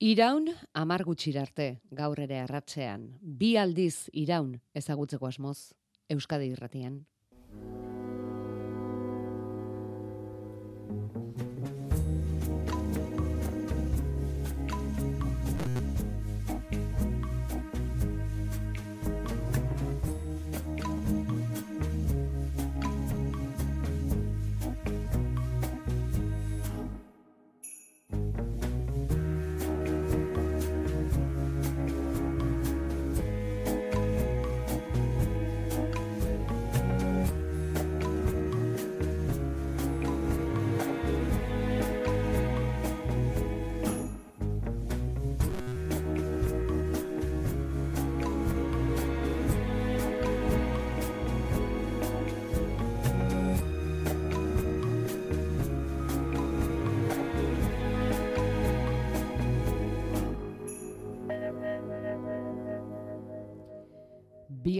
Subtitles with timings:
[0.00, 0.46] Iraun
[0.80, 1.64] amar gutxirarte
[1.98, 3.02] gaur ere arratzean.
[3.20, 5.74] Bi aldiz iraun ezagutzeko asmoz
[6.08, 7.02] Euskadi irratian.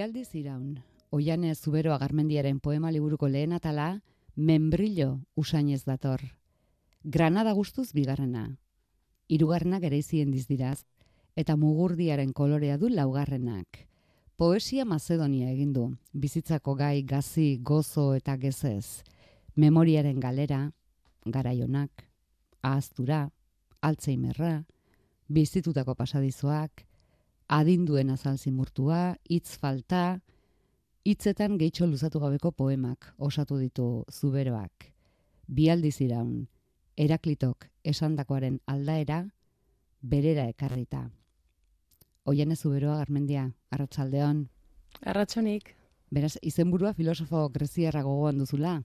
[0.00, 0.78] Bialdiz iraun,
[1.12, 4.00] oiane zubero agarmendiaren poema liburuko lehen atala,
[4.34, 6.22] membrillo usainez dator.
[7.04, 8.46] Granada guztuz bigarrena.
[9.28, 10.86] Hirugarrenak ere izien dizdiraz,
[11.36, 13.82] eta mugurdiaren kolorea du laugarrenak.
[14.40, 15.84] Poesia Macedonia egin du,
[16.14, 19.02] bizitzako gai gazi, gozo eta gezez.
[19.54, 20.62] Memoriaren galera,
[21.26, 22.06] garaionak,
[22.62, 23.26] ahaztura,
[23.82, 24.62] altzeimerra,
[25.28, 26.86] bizitutako pasadizoak,
[27.50, 30.20] adinduen azal zimurtua, hitz falta,
[31.04, 34.92] hitzetan gehitxo luzatu gabeko poemak osatu ditu zuberoak.
[35.50, 36.46] Bialdiz iraun,
[36.96, 39.24] eraklitok esandakoaren aldaera,
[40.00, 41.08] berera ekarrita.
[42.30, 44.44] Oian ez zuberoa, Armendia, arratsaldeon.
[45.02, 45.74] Arratxonik.
[46.10, 48.80] Beraz, izenburua filosofo greziarra gogoan duzula?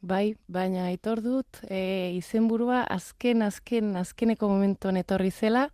[0.00, 5.68] Bai, baina aitor dut, e, izenburua azken, azken, azkeneko momentuan etorri zela,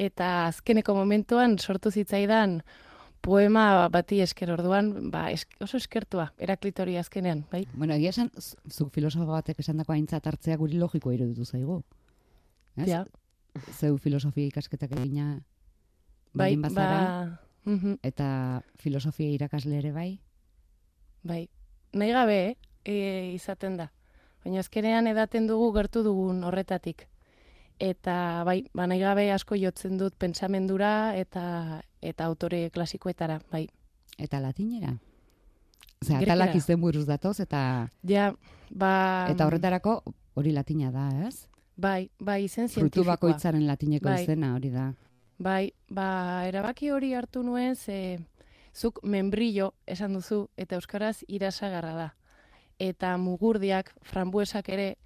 [0.00, 2.60] eta azkeneko momentuan sortu zitzaidan
[3.20, 5.26] poema bati esker orduan, ba,
[5.60, 7.66] oso eskertua, eraklitori azkenean, bai?
[7.74, 8.30] Bueno, egia esan,
[8.72, 11.82] zuk filosofo batek esan dako aintzat hartzea guri logiko iruditu zaigu.
[12.78, 12.88] Ez?
[12.88, 13.04] Ja.
[13.76, 15.34] Zeu filosofia ikasketak egina
[16.32, 17.36] bai, bazara,
[17.66, 18.30] ba, eta
[18.80, 20.10] filosofia irakasle ere bai?
[21.22, 21.42] bai.
[21.92, 22.40] Nahi gabe,
[22.84, 23.90] eh, e, izaten da.
[24.40, 27.09] Baina azkenean edaten dugu gertu dugun horretatik
[27.80, 33.66] eta bai, banai gabe asko jotzen dut pentsamendura eta eta autore klasikoetara, bai.
[34.18, 34.94] Eta latinera?
[36.00, 38.30] Osea, atalak izen buruz datoz eta ja,
[38.70, 38.92] ba,
[39.32, 40.00] eta horretarako
[40.40, 41.46] hori latina da, ez?
[41.80, 42.90] Bai, bai, izen zientifikoa.
[42.90, 44.22] Frutu bakoitzaren latineko bai.
[44.24, 44.90] izena hori da.
[45.40, 48.18] Bai, ba, erabaki hori hartu nuen ze
[48.74, 52.08] zuk membrillo esan duzu eta euskaraz irasagarra da.
[52.78, 54.96] Eta mugurdiak, frambuesak ere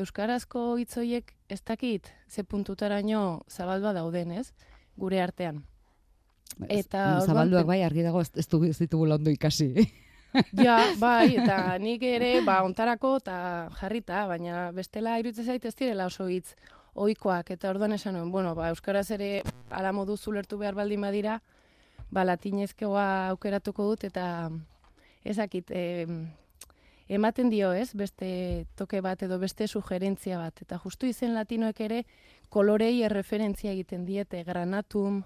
[0.00, 4.52] euskarazko hitzoiek ez dakit ze puntutaraino zabalba dauden, ez?
[4.96, 5.64] Gure artean.
[6.68, 9.86] Eta zabalduak bai argi dago ez, du ez ditugu ondo ikasi.
[10.66, 11.56] ja, bai, eta
[11.86, 13.36] nik ere ba ontarako eta
[13.80, 16.54] jarrita, baina bestela iruditzen zait ez direla oso hitz
[16.94, 21.40] ohikoak eta orduan esan nuen, bueno, ba euskaraz ere ala modu zulertu behar baldin badira,
[22.10, 24.50] ba latinezkoa aukeratuko dut eta
[25.24, 26.06] ezakit, eh,
[27.10, 27.90] ematen dio, ez?
[27.98, 28.30] Beste
[28.78, 30.62] toke bat edo beste sugerentzia bat.
[30.62, 32.04] Eta justu izen latinoek ere
[32.48, 35.22] kolorei erreferentzia egiten diete, granatum,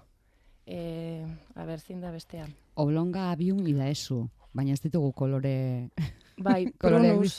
[0.65, 2.53] e, a ber, da bestean.
[2.75, 5.91] Oblonga abium ida esu, baina ez ditugu kolore...
[6.35, 7.37] Bai, kolore prunus.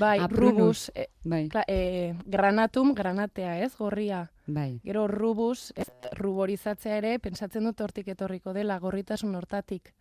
[0.00, 1.48] Bai, ah, rubus, e, bai.
[1.68, 4.24] e, granatum, granatea, ez, gorria.
[4.46, 4.80] Bai.
[4.82, 9.92] Gero rubus, ez, ruborizatzea ere, pensatzen dut hortik etorriko dela, gorritasun hortatik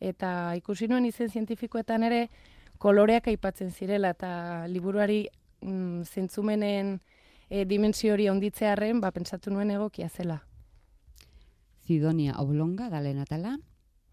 [0.00, 2.28] eta ikusi nuen izen zientifikoetan ere
[2.78, 5.26] koloreak aipatzen zirela eta liburuari
[5.62, 6.98] mm, zentzumenen
[7.48, 10.40] e, dimensio hori onditzearren, ba, pentsatu nuen egokia zela.
[11.84, 13.58] Zidonia oblonga da atala,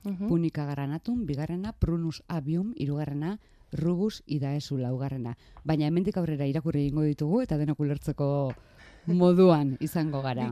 [0.04, 3.40] uh punika granatum, bigarrena, prunus abium, irugarrena,
[3.72, 5.36] rubus idaesu laugarrena.
[5.64, 8.54] Baina hemendik aurrera irakurri egingo ditugu eta denok ulertzeko
[9.22, 10.52] moduan izango gara.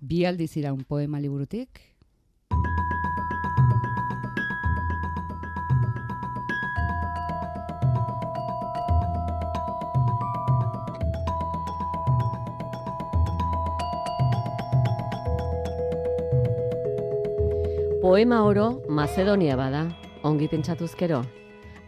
[0.00, 1.80] Bi aldiz iraun poema liburutik,
[18.02, 19.84] Poema oro Macedonia bada,
[20.26, 21.20] ongi pentsatuzkero.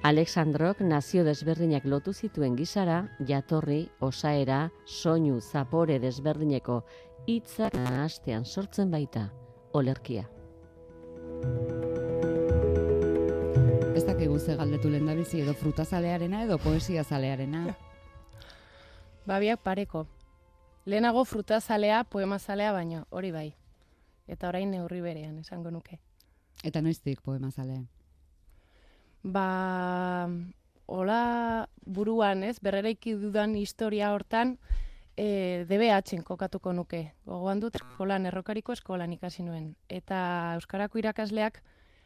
[0.06, 6.76] Alexandrok nazio desberdinak lotu zituen gizara, jatorri, osaera, soinu, zapore desberdineko
[7.26, 9.24] hitzak nahastean sortzen baita,
[9.72, 10.28] olerkia.
[13.96, 17.74] Ez dakigu ze galdetu lehen bizi edo frutazalearena edo poesia zalearena.
[19.26, 20.06] Babiak pareko.
[20.86, 23.48] Lehenago frutazalea, poemazalea baino, hori bai.
[24.26, 25.98] Eta orain neurri berean, esango nuke.
[26.64, 27.82] Eta noiztik poemazale?
[29.24, 30.28] Ba,
[30.86, 31.20] hola
[31.84, 34.58] buruan, ez, berreraiki dudan historia hortan,
[35.16, 37.02] e, DBH-en kokatuko nuke.
[37.26, 39.74] Gogoan dut, eskolan, errokariko eskolan ikasi nuen.
[39.88, 40.18] Eta
[40.58, 41.60] Euskarako irakasleak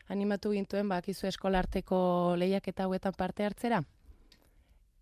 [0.08, 3.82] animatu gintuen, bakizu eskolarteko lehiak eta hauetan parte hartzera.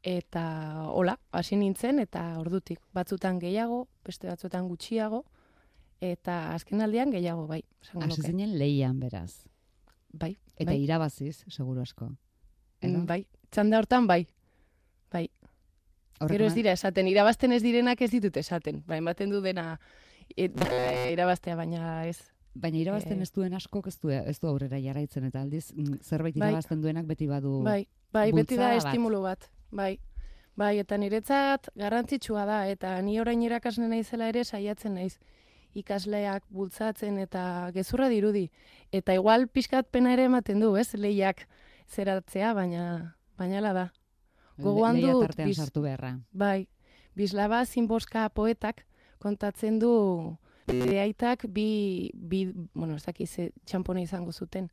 [0.06, 0.44] Eta
[0.92, 5.24] hola, hasi nintzen, eta ordutik, batzutan gehiago, beste batzutan gutxiago,
[6.00, 7.62] eta azken aldean gehiago, bai.
[8.00, 9.44] Hasi zinen lehian beraz.
[10.12, 10.80] Bai, Eta bai.
[10.82, 12.10] irabaziz, seguru asko.
[12.80, 12.98] Edo?
[12.98, 14.26] Mm, bai, txanda hortan bai.
[15.12, 15.30] Bai,
[16.18, 18.82] Horrek Gero ez dira esaten, irabazten ez direnak ez ditut esaten.
[18.86, 19.78] Ba, ematen du dena
[20.36, 20.54] et,
[21.12, 22.22] irabaztea, baina ez.
[22.54, 23.22] Baina irabazten Eh.
[23.22, 26.48] ez duen askok ez du, ez du aurrera jarraitzen, eta aldiz mm, zerbait Bai.
[26.48, 27.62] irabazten duenak beti badu...
[27.62, 28.78] Bai, bai, beti da bat.
[28.86, 29.50] estimulu bat.
[29.70, 29.98] Bai,
[30.56, 35.18] bai, eta niretzat garrantzitsua da, eta ni orain irakasne naizela ere saiatzen naiz
[35.76, 38.48] ikasleak bultzatzen eta gezurra dirudi.
[38.92, 41.44] Eta igual pixkat pena ere ematen du, ez, lehiak
[41.92, 43.86] zeratzea, baina, baina hala da.
[44.58, 46.14] Gogoan lehia dut, tartean biz- sartu beharra.
[46.32, 46.68] Bai,
[47.16, 48.84] Bislaba Zinboska poetak
[49.18, 49.92] kontatzen du
[50.66, 54.70] bere aitak bi, bi bueno, ez dakiz ze txampona izango zuten,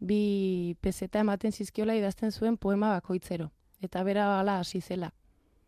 [0.00, 3.50] bi peseta ematen zizkiola idazten zuen poema bakoitzero.
[3.80, 5.12] Eta bera hala hasi zela.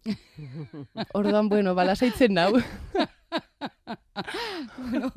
[1.15, 2.53] Orduan, bueno, balasaitzen nau.
[4.79, 5.13] bueno,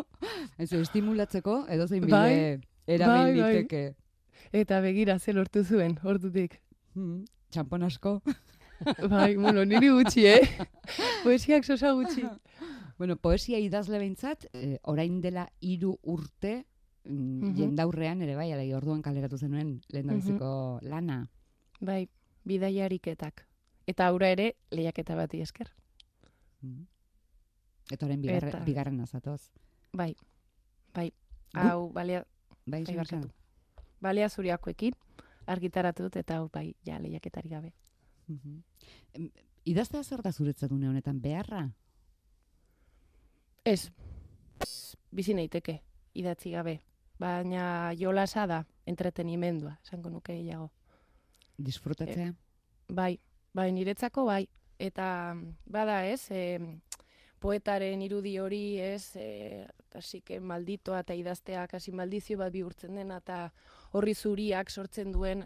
[0.57, 3.83] ez estimulatzeko, edo zein bide Bai, erabil bai, bai.
[4.51, 6.59] Eta begira ze lortu zuen, ordutik.
[6.95, 8.21] Mm, txampon asko.
[9.11, 10.41] Bai, bueno, niri gutxi, eh?
[11.23, 12.23] Poesiak sosa gutxi.
[12.97, 16.65] Bueno, poesia idazle behintzat, eh, orain dela hiru urte,
[17.05, 17.55] mm, Mhm.
[17.59, 21.29] jendaurrean ere bai, alai orduan kaleratu zenuen lehendabiziko lana.
[21.79, 22.09] Bai,
[22.45, 23.45] bidaiariketak.
[23.87, 25.69] Eta aura ere lehiaketa bati esker.
[26.61, 26.85] Mm.
[27.91, 29.51] Eta orain bigarre, Eta- bigarren azatoz.
[29.93, 30.15] Bai,
[30.93, 31.11] bai.
[31.53, 32.25] Hau, balia,
[32.65, 33.21] Bai, bai,
[33.99, 34.93] balia zuriakoekin,
[35.47, 37.73] argitaratu dut, eta hau, bai, ja, lehiaketari gabe.
[38.27, 38.61] Mhm.
[39.13, 39.29] Em,
[39.65, 41.67] Idaztea zer da zuretzat une honetan beharra?
[43.63, 43.91] Ez,
[45.11, 45.81] bizi naiteke,
[46.17, 46.79] idatzi gabe.
[47.21, 50.71] Baina jolasa da, entretenimendua, esango nuke gehiago.
[51.57, 52.33] Disfrutatzea?
[52.89, 53.19] Bai,
[53.53, 54.47] bai, niretzako bai.
[54.79, 56.57] Eta mm, bada ez, e,
[57.41, 59.67] poetaren irudi hori ez, e,
[60.23, 63.51] que malditoa eta idaztea kasi maldizio bat bihurtzen dena eta
[63.91, 65.43] horri zuriak sortzen duen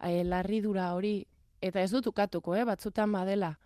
[0.00, 1.26] e, larridura hori,
[1.60, 3.56] eta ez dut ukatuko, eh, batzutan badela,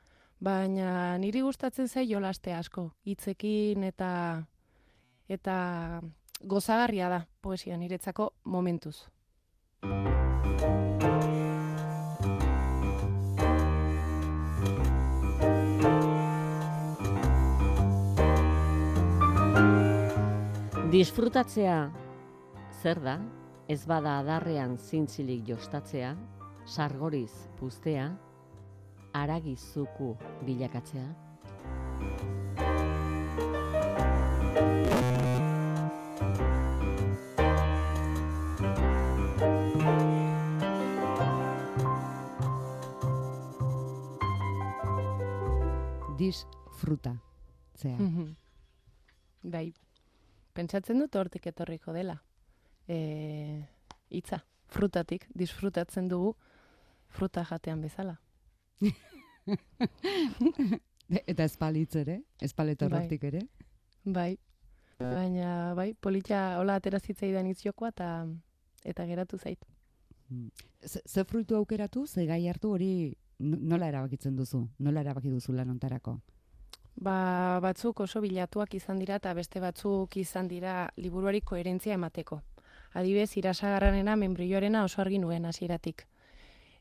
[0.40, 4.10] baina niri gustatzen zai jolaste asko, hitzekin eta
[5.28, 5.56] eta
[6.44, 9.08] gozagarria da poesia niretzako momentuz.
[20.96, 21.90] Disfrutatzea
[22.80, 23.18] zer da,
[23.68, 26.14] ez bada adarrean zintzilik jostatzea,
[26.64, 28.06] sargoriz puztea,
[29.12, 30.14] aragizuku
[30.48, 31.04] bilakatzea.
[46.16, 47.18] Disfruta.
[47.76, 47.98] Zea.
[48.00, 48.32] Mhm.
[49.44, 49.74] bai,
[50.56, 52.16] pentsatzen dut hortik etorriko dela.
[52.88, 52.98] E,
[54.10, 54.40] hitza,
[54.72, 56.34] frutatik, disfrutatzen dugu
[57.08, 58.18] fruta jatean bezala.
[61.08, 62.20] Eta espalitz ere?
[62.42, 63.06] Espaleta Bai.
[63.22, 63.40] ere?
[64.04, 64.38] Bai,
[64.98, 68.08] baina bai, polita hola atera zitzaidan itxiokoa eta
[68.84, 69.64] eta geratu zait.
[70.82, 74.68] Ze, ze fruitu aukeratu, ze gai hartu hori no- nola erabakitzen duzu?
[74.78, 76.20] Nola erabaki duzu lan ontarako?
[76.96, 82.40] Ba, batzuk oso bilatuak izan dira eta beste batzuk izan dira liburuari koherentzia emateko.
[82.96, 86.06] Adibez, irasagarranena membrilloarena oso argi nuen hasieratik.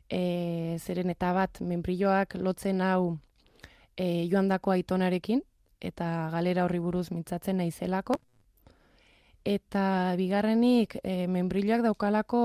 [0.07, 3.17] E, zeren eta bat membrilloak lotzen hau
[3.97, 5.41] e, joandako aitonarekin
[5.81, 8.15] eta galera horri buruz mintzatzen naizelako.
[9.43, 12.41] Eta bigarrenik e, membrilloak daukalako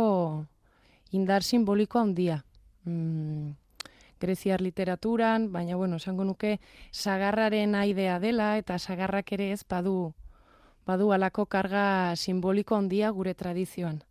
[1.13, 2.43] indar simboliko handia.
[2.85, 3.60] Mm,
[4.21, 6.59] greziar literaturan, baina bueno, esango nuke
[6.93, 10.13] sagarraren aidea dela eta sagarrak ere ez badu
[10.87, 14.03] badu alako karga simboliko handia gure tradizioan.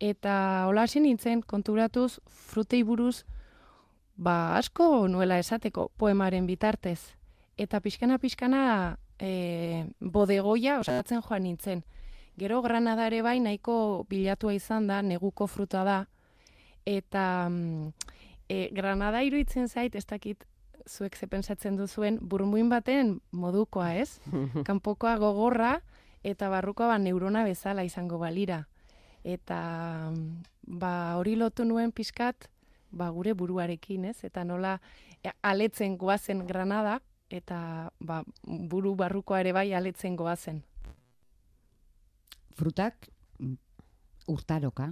[0.00, 3.24] Eta hola hasi nintzen konturatuz frutei buruz
[4.16, 7.00] ba asko nuela esateko poemaren bitartez.
[7.56, 8.62] Eta pixkana pixkana
[9.18, 11.84] e, bodegoia osatzen joan nintzen.
[12.40, 15.98] Gero Granada ere bai nahiko bilatua izan da, neguko fruta da,
[16.88, 17.92] eta mm,
[18.50, 20.44] e, Granada iruditzen zait, ez dakit
[20.88, 24.18] zuek ze pentsatzen duzuen burmuin baten modukoa, ez?
[24.68, 25.78] Kanpokoa gogorra
[26.26, 28.64] eta barrukoa ba neurona bezala izango balira.
[29.24, 30.10] Eta
[30.66, 32.48] ba hori lotu nuen pixkat
[32.90, 34.18] ba gure buruarekin, ez?
[34.26, 34.80] Eta nola
[35.22, 36.98] e, aletzen goazen Granada
[37.30, 40.64] eta ba, buru barrukoa ere bai aletzen goazen.
[42.58, 43.06] Frutak
[43.38, 43.54] mm,
[44.34, 44.90] urtaroka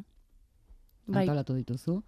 [1.09, 1.25] Bai.
[1.25, 1.99] antolatu dituzu.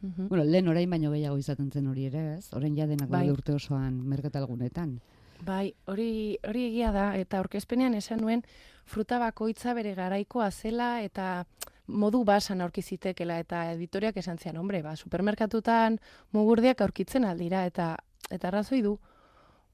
[0.00, 0.28] Mhm.
[0.28, 2.52] Bueno, lehen orain baino gehiago izaten zen hori ere, ez?
[2.54, 3.30] Orain ja denak Bai.
[3.30, 5.00] urte osoan merketalgunetan.
[5.44, 8.42] Bai, hori hori egia da eta aurkezpenean esan nuen
[8.84, 11.44] fruta bakoitza bere garaikoa zela eta
[11.86, 15.98] modu basan aurki zitekela eta editoriak esan zian, hombre, ba, supermerkatutan
[16.32, 17.96] mugurdiak aurkitzen aldira eta
[18.30, 18.98] eta arrazoi du.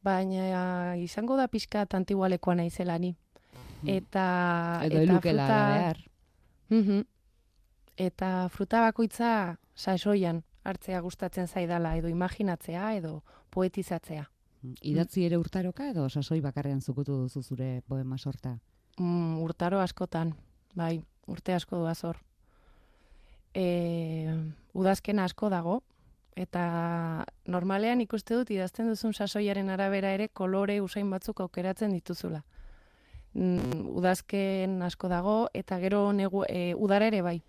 [0.04, 3.14] Baina izango da pixka antigualekoa naizela ni.
[3.86, 5.98] Eta Edo eta elukela fruta- behar.
[6.68, 7.02] Mhm.
[7.96, 14.24] Eta fruta bakoitza sasoian hartzea gustatzen zaidala edo imaginatzea edo poetizatzea.
[14.80, 18.56] Idatzi ere urtaroka edo sasoi bakarrean zukutu duzu zure poema sorta.
[18.98, 20.34] Mm, urtaro askotan,
[20.74, 22.20] bai, urte asko du azor.
[23.54, 23.66] E,
[24.72, 25.82] udazken asko dago,
[26.34, 32.42] eta normalean ikuste dut idazten duzun sasoiaren arabera ere kolore usain batzuk aukeratzen dituzula.
[33.34, 37.42] Mm, udazken asko dago, eta gero negu, e, udara ere bai.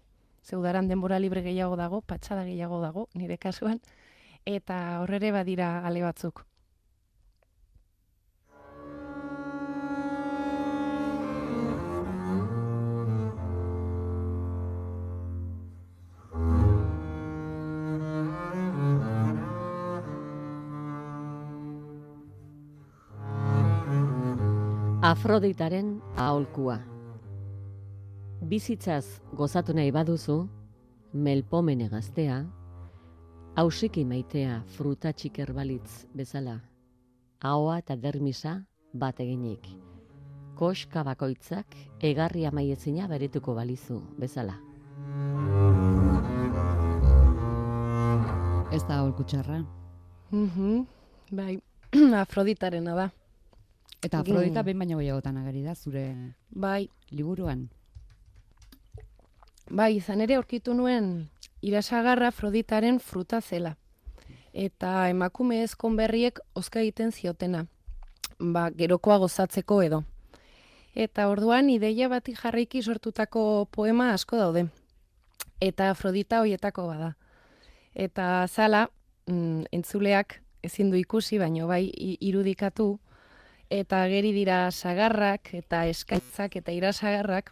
[0.45, 3.79] Ze udaran denbora libre gehiago dago, patxada gehiago dago, nire kasuan,
[4.45, 6.45] eta horrere badira ale batzuk.
[25.05, 26.94] Afroditaren aholkua.
[28.45, 30.35] Bizitzaz gozatu nahi baduzu,
[31.13, 32.43] melpomene gaztea,
[33.57, 36.59] hausiki maitea fruta txiker balitz bezala,
[37.41, 38.57] ahoa eta dermisa
[38.93, 39.65] bat eginik.
[40.55, 41.75] Koska bakoitzak
[42.05, 44.55] egarri amaiezina berituko balizu bezala.
[48.75, 49.61] Ez da holku txarra.
[50.31, 50.85] Mhm,
[51.31, 51.57] bai,
[52.23, 53.09] Afroditarena da.
[54.03, 54.65] Eta Afrodita Mm.
[54.65, 57.69] behin baino gehiagotan agari da zure Bai, liburuan.
[59.69, 61.29] Bai, izan ere aurkitu nuen
[61.61, 63.75] irasagarra Afroditaren fruta zela.
[64.53, 67.65] Eta emakume ezkon berriek oska egiten ziotena.
[68.39, 70.03] Ba, gerokoa gozatzeko edo.
[70.95, 74.67] Eta orduan ideia bati jarraiki sortutako poema asko daude.
[75.59, 77.15] Eta Afrodita hoietako bada.
[77.95, 78.89] Eta zala,
[79.27, 82.99] mm, entzuleak ezin du ikusi, baino bai irudikatu,
[83.69, 87.51] eta geri dira sagarrak eta eskaitzak eta irasagarrak,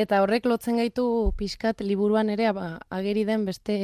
[0.00, 1.04] Eta horrek lotzen gaitu
[1.36, 3.74] pixkat liburuan ere ba, ageri den beste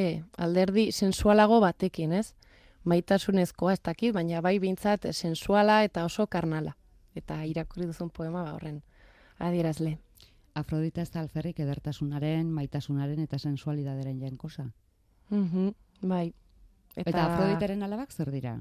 [0.40, 2.32] alderdi sensualago batekin, ez?
[2.88, 6.76] Maitasunezkoa ez dakit, baina bai bintzat sensuala eta oso karnala.
[7.18, 8.80] Eta irakurri duzun poema ba horren
[9.38, 9.98] adierazle.
[10.56, 14.70] Afrodita ez da alferrik edertasunaren, maitasunaren eta sensualidaderen jainkosa.
[15.28, 15.68] Mhm,
[16.00, 16.32] bai.
[16.96, 18.54] Eta, Afroditaren alabak zer dira?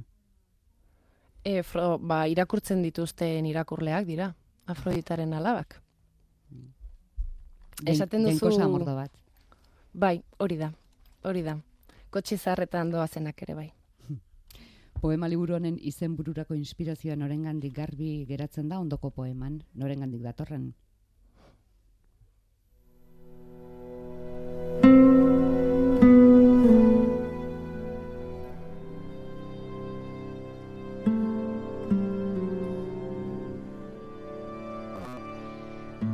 [1.46, 4.34] E, fro, ba, irakurtzen dituzten irakurleak dira,
[4.68, 5.85] Afroditaren alabak.
[7.84, 9.12] Esaten duzu- Jainkosa mordo bat.
[9.94, 10.72] Bai, hori da,
[11.24, 11.58] hori da.
[12.10, 13.74] Kotxe zarretan doazenak ere bai.
[15.02, 20.74] Poema liburu honen izenbururako inspirazioa norengandik garbi geratzen da ondoko poeman, norengandik datorren.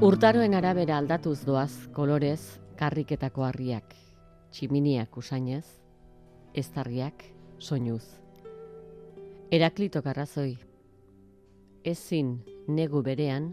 [0.01, 3.91] Urtaroen arabera aldatuz doaz kolorez karriketako harriak,
[4.49, 5.77] tximiniak usainez,
[6.57, 7.21] eztarriak
[7.61, 8.01] soinuz.
[9.53, 10.55] Heraklitok arrazoi,
[11.85, 12.33] ezin
[12.65, 13.51] negu berean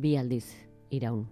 [0.00, 0.46] bi aldiz
[0.88, 1.26] iraun.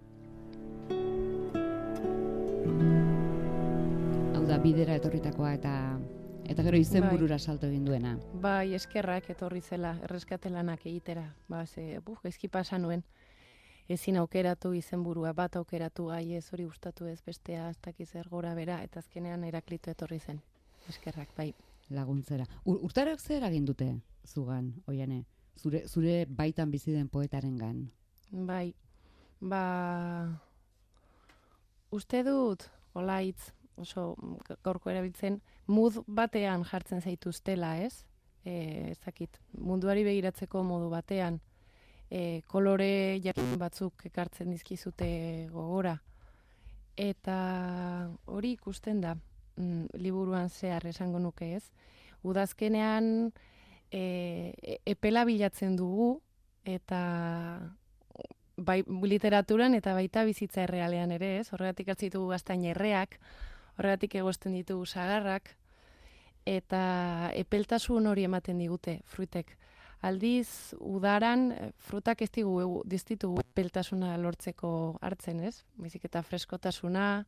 [4.37, 5.75] Hau da, bidera etorritakoa eta
[6.45, 8.19] eta gero izenburura salto egin duena.
[8.45, 11.31] Bai, eskerrak etorri zela, erreskate lanak egitera.
[11.49, 13.01] Ba, ze, buf, gaizki pasa nuen.
[13.89, 18.53] Ezin aukeratu izenburua, bat aukeratu gai ez hori gustatu ez bestea, ez dakiz zer gora
[18.55, 20.41] bera, eta azkenean eraklito etorri zen.
[20.89, 21.53] Eskerrak, bai.
[21.89, 22.45] laguntzera.
[22.65, 23.89] Ur, urtarok zer eragin dute
[24.25, 25.25] zugan, oiane?
[25.59, 27.89] Zure, zure baitan bizi den poetarengan.
[28.31, 28.73] Bai,
[29.41, 30.39] ba,
[31.91, 32.63] uste dut,
[32.95, 34.15] olaitz, oso
[34.47, 38.05] g- gaurko erabiltzen, mood batean jartzen zaituztela, ez?
[38.45, 41.39] E, ez dakit, munduari begiratzeko modu batean,
[42.13, 45.07] e, kolore jakin batzuk ekartzen dizkizute
[45.51, 45.95] gogora.
[46.97, 47.37] Eta
[48.29, 49.15] hori ikusten da,
[49.57, 51.65] mm, liburuan zehar esango nuke ez.
[52.23, 53.33] udazkenean
[53.91, 54.53] e,
[54.85, 56.21] epela bilatzen dugu,
[56.63, 56.99] eta
[58.55, 61.49] bai, literaturan eta baita bizitza errealean ere, ez?
[61.51, 63.19] Horregatik hartzitu gaztain erreak,
[63.75, 65.57] horregatik egosten ditugu sagarrak,
[66.45, 69.57] eta epeltasun hori ematen digute fruitek.
[70.03, 75.63] Aldiz, udaran, eh, frutak ez digu, diztitu epeltasuna lortzeko hartzen, ez?
[75.79, 77.25] Bizik eta freskotasuna,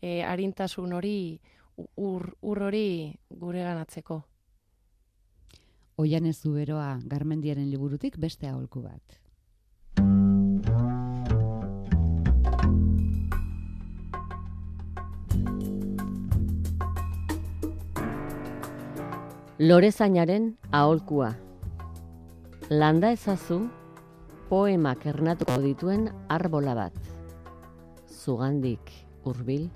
[0.00, 1.38] e, harintasun hori,
[1.76, 4.22] ur, ur hori gure ganatzeko.
[5.96, 9.20] Oian ez beroa garmendiaren liburutik beste aholku bat.
[19.58, 21.45] Lorezainaren aholkua.
[22.66, 23.68] Landa ezazu
[24.48, 26.94] poemak ernatuko dituen arbola bat.
[28.10, 28.90] Zugandik
[29.22, 29.68] hurbil.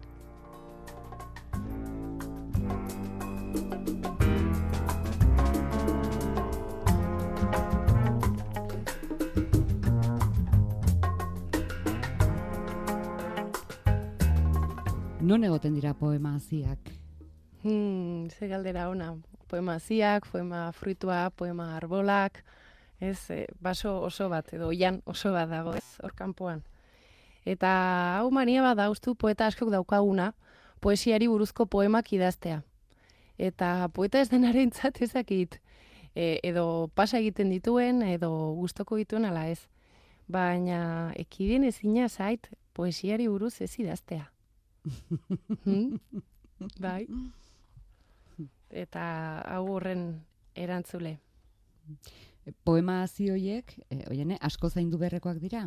[15.22, 16.90] Non egoten dira poema haziak?
[17.62, 19.14] Hmm, ze galdera ona
[19.46, 22.42] poema ziak, poema fruitua, poema arbolak,
[23.00, 26.62] ez, e, baso oso bat, edo oian oso bat dago, ez, hor kanpoan.
[27.48, 27.70] Eta
[28.18, 30.32] hau mania bat dauztu poeta askok daukaguna,
[30.80, 32.62] poesiari buruzko poemak idaztea.
[33.38, 35.60] Eta poeta ez denaren ezakit,
[36.14, 39.60] e, edo pasa egiten dituen, edo gustoko dituen ala ez.
[40.28, 44.30] Baina ekidien ezina zait poesiari buruz ez idaztea.
[45.64, 45.98] hmm?
[46.78, 47.06] Bai
[48.70, 49.02] eta
[49.46, 50.04] hau horren
[50.54, 51.18] erantzule.
[52.64, 55.66] Poema zioiek, e, oiene, asko zaindu berrekoak dira?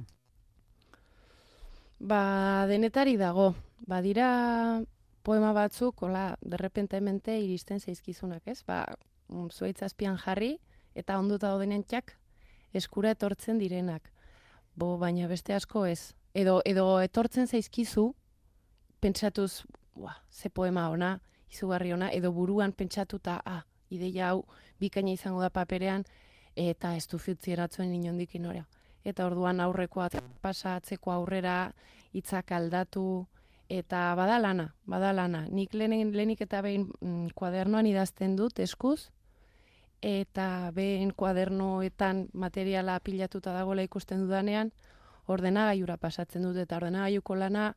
[1.99, 3.53] Ba, denetari dago.
[3.87, 4.81] Ba, dira
[5.23, 8.63] poema batzuk, hola, derrepentemente iristen zaizkizunak, ez?
[8.67, 8.83] Ba,
[9.29, 10.57] mm, zuaitzazpian jarri,
[10.95, 12.17] eta onduta daudenen txak,
[12.73, 14.11] eskura etortzen direnak.
[14.75, 16.13] Bo, baina beste asko ez.
[16.33, 18.09] Edo, edo etortzen zaizkizu,
[18.99, 19.63] pentsatuz,
[19.95, 21.19] ua, ze poema ona,
[21.53, 24.45] izugarri ona, edo buruan pentsatuta, ah, ideia hau
[24.81, 26.03] bikaina izango da paperean,
[26.55, 28.65] eta ez du eratzuen inondik inora.
[29.03, 30.09] Eta orduan aurrekoa
[30.41, 31.73] pasatzeko aurrera,
[32.13, 33.27] hitzak aldatu,
[33.69, 35.47] eta badalana, badalana.
[35.49, 39.09] Nik lehenik eta behin mm, kuadernoan idazten dut eskuz,
[40.01, 44.71] eta behin kuadernoetan materiala pilatuta dagoela ikusten dudanean,
[45.27, 47.73] ordenagaiura pasatzen dut, eta ordenagaiuko lana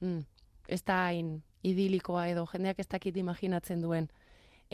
[0.00, 0.20] mm,
[0.68, 4.08] ez da hain idilikoa edo jendeak ez dakit imaginatzen duen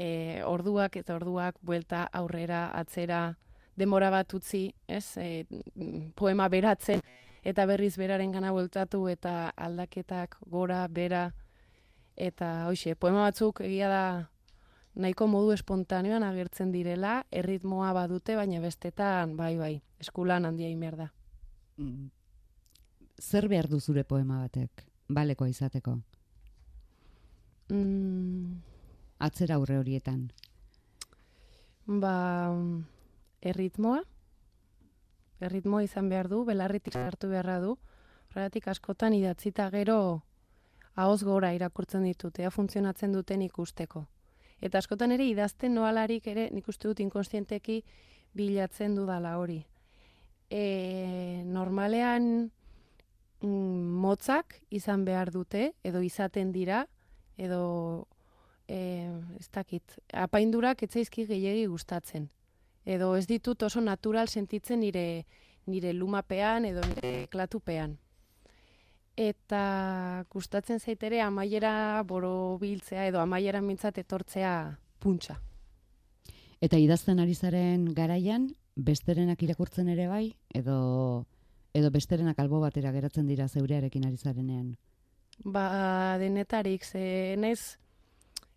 [0.00, 3.36] e, orduak eta orduak buelta aurrera atzera
[3.76, 5.16] demora bat utzi, ez?
[5.20, 5.44] E,
[6.16, 7.02] poema beratzen
[7.44, 11.30] eta berriz beraren gana bueltatu eta aldaketak gora, bera
[12.16, 14.04] eta hoxe, poema batzuk egia da
[15.00, 21.08] nahiko modu espontaneoan agertzen direla, erritmoa badute, baina bestetan, bai, bai, eskulan handia imer da.
[21.78, 22.10] Mm.
[23.20, 25.96] Zer behar du zure poema batek, baleko izateko?
[27.70, 28.69] Mm.
[29.20, 30.30] Atzera aurre horietan.
[31.84, 32.14] Ba,
[33.42, 34.00] erritmoa.
[35.40, 37.76] Erritmoa izan behar du, belarritik hartu beharra du.
[38.30, 40.00] Horregatik askotan idatzita gero
[40.94, 44.04] ahoz gora irakurtzen ditut, ea funtzionatzen duten ikusteko.
[44.60, 47.80] Eta askotan ere idazten noalarik ere nik uste dut inkonstienteki
[48.36, 49.58] bilatzen dudala hori.
[50.50, 52.50] E, normalean
[53.40, 56.84] mm, motzak izan behar dute, edo izaten dira,
[57.38, 58.06] edo
[58.70, 62.28] e, ez dakit, apaindurak etzaizki gehiegi gustatzen.
[62.86, 65.26] Edo ez ditut oso natural sentitzen nire,
[65.66, 67.98] nire lumapean edo nire klatupean.
[69.20, 74.54] Eta gustatzen zaitere amaiera boro biltzea edo amaiera mintzat etortzea
[75.02, 75.40] puntxa.
[76.60, 81.26] Eta idazten ari zaren garaian, besterenak irakurtzen ere bai, edo,
[81.74, 84.74] edo besterenak albo batera geratzen dira zeurearekin ari zarenean?
[85.44, 87.78] Ba, denetarik, ze nez,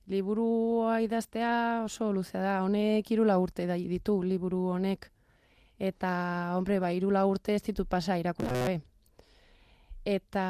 [0.08, 2.56] liburua idaztea oso luzea da.
[2.64, 5.10] Honek irula urte da ditu liburu honek.
[5.80, 8.78] Eta, hombre, ba, irula urte ez ditut pasa irakurra.
[10.06, 10.46] Eta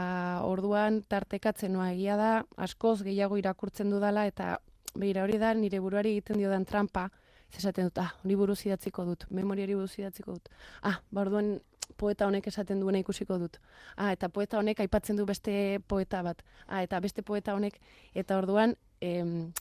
[0.45, 4.57] orduan tartekatzen noa egia da, askoz gehiago irakurtzen dudala, eta
[4.95, 7.09] behira hori da, nire buruari egiten dio dan trampa,
[7.57, 10.49] esaten dut, ah, liburu zidatziko dut, memoriari buruz zidatziko dut.
[10.81, 11.59] Ah, ba, orduan
[11.97, 13.59] poeta honek esaten duena ikusiko dut.
[13.95, 16.41] Ah, eta poeta honek aipatzen du beste poeta bat.
[16.67, 17.79] Ah, eta beste poeta honek,
[18.13, 19.51] eta orduan, em,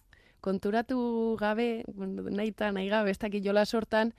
[0.41, 4.13] konturatu gabe, nahi eta nahi gabe, ez dakit jola sortan,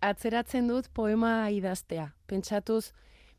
[0.00, 2.10] atzeratzen dut poema idaztea.
[2.26, 2.92] Pentsatuz,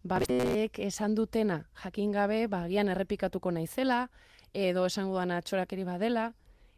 [0.03, 4.07] batek esan dutena jakin gabe, bagian errepikatuko naizela,
[4.53, 6.31] edo esango dana atxorakeri badela,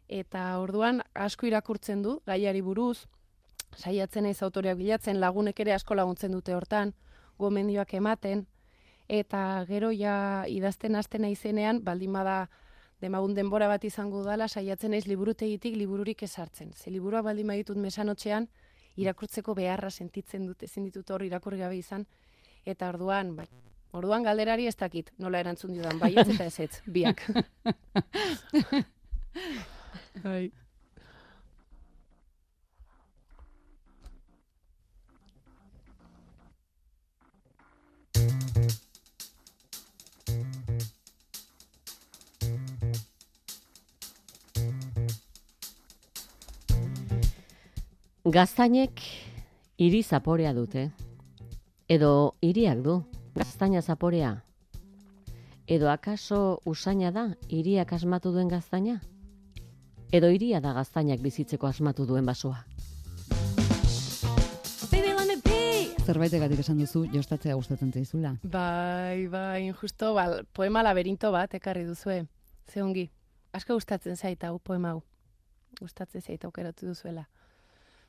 [0.08, 3.06] eta orduan asko irakurtzen du gaiari buruz,
[3.76, 6.94] saiatzen naiz autoreak bilatzen, lagunek ere asko laguntzen dute hortan,
[7.38, 8.46] gomendioak ematen,
[9.08, 12.46] eta gero ja idazten hasten naizenean, baldin bada
[13.00, 16.72] demagun denbora bat izango dala, saiatzen naiz liburutegitik libururik esartzen.
[16.72, 18.48] Ze liburua baldin baditut mesanotxean,
[18.96, 22.06] irakurtzeko beharra sentitzen dut, ezin ditut hor irakurri gabe izan,
[22.64, 23.46] eta orduan, bai,
[23.96, 27.26] orduan galderari ez dakit, nola erantzun dudan, bai ez eta ez, biak.
[30.24, 30.46] bai.
[48.26, 49.00] Gaztainek
[49.78, 50.88] hiri zaporea dute.
[51.86, 52.96] Edo hiriak du,
[53.36, 54.32] gaztaina zaporea.
[55.70, 58.96] Edo akaso usaina da hiriak asmatu duen gaztaina?
[60.10, 62.64] Edo hiria da gaztainak bizitzeko asmatu duen basoa?
[66.02, 68.34] Zerbaitegatik esan duzu jostatzea gustatzen zaizula.
[68.42, 72.24] Bai, bai, justo, bal, poema laberinto bat ekarri duzue.
[72.66, 73.06] Ze ongi,
[73.54, 75.04] asko gustatzen zait hau poema hau.
[75.78, 77.28] Gustatzen zait aukeratu duzuela.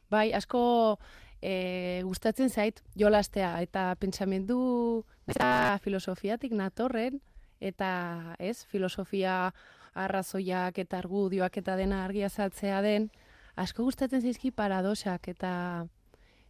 [0.09, 0.99] Bai, asko
[1.41, 7.19] e, gustatzen zait jolastea eta pentsamendu eta filosofiatik natorren
[7.59, 9.51] eta ez, filosofia
[9.97, 13.09] arrazoiak eta argudioak eta dena argia saltzea den,
[13.57, 15.51] asko gustatzen zaizki paradosak eta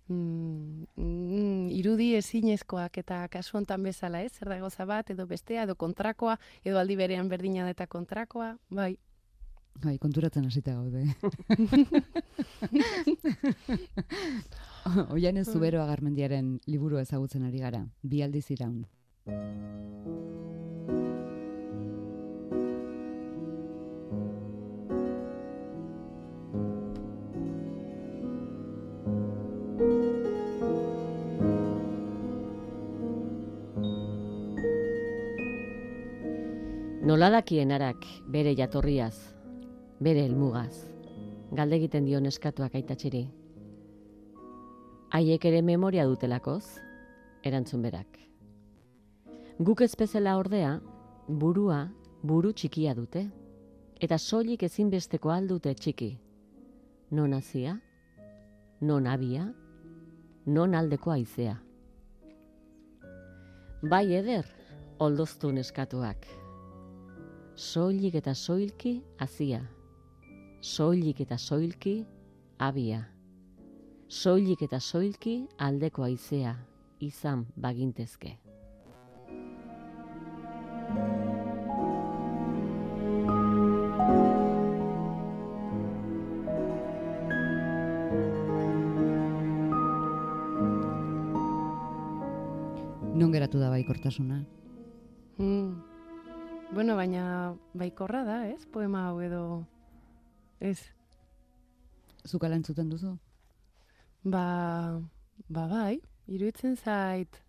[0.10, 4.34] mm, mm, irudi ezinezkoak eta kasu hontan bezala, ez?
[4.36, 8.56] Zer da goza bat edo bestea edo kontrakoa edo aldi berean berdina da eta kontrakoa,
[8.70, 8.96] bai.
[9.84, 11.04] Bai, konturatzen hasita gaude.
[15.14, 18.86] Oian ez zubero agarmendiaren liburu ezagutzen ari gara, bi aldiz iraun.
[37.08, 39.37] Noladakien arak bere jatorriaz,
[40.00, 40.86] bere helmugaz,
[41.52, 43.26] galde egiten dio neskatuak aitatxeri.
[45.16, 46.66] Haiek ere memoria dutelakoz,
[47.44, 48.20] erantzun berak.
[49.60, 50.76] Guk ez bezala ordea,
[51.28, 51.88] burua
[52.24, 53.28] buru txikia dute,
[54.02, 56.12] eta soilik ezinbesteko aldute txiki.
[57.12, 57.78] Non hazia,
[58.82, 59.48] non abia,
[60.46, 61.56] non aldeko aizea.
[63.82, 64.46] Bai eder,
[65.00, 66.28] oldoztu neskatuak.
[67.56, 69.64] Soilik eta soilki hazia.
[70.62, 72.02] Soilik eta soilki
[72.58, 73.04] abia.
[74.10, 76.56] Soilik eta soilki aldeko aizea
[77.00, 78.34] izan bagintezke.
[93.14, 94.42] Non geratu da baikortasuna?
[95.38, 95.72] Mm.
[96.74, 98.66] Bueno, baina baikorra da, ez?
[98.66, 99.66] Poema hau edo
[100.60, 100.80] ez.
[102.26, 103.18] Zukala entzuten duzu?
[104.24, 105.00] Ba,
[105.48, 107.42] ba bai, iruditzen zait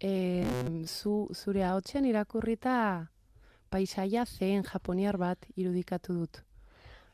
[0.00, 0.44] e,
[0.84, 3.08] zu, zure ahotsen irakurrita
[3.70, 6.42] paisaia zen japoniar bat irudikatu dut.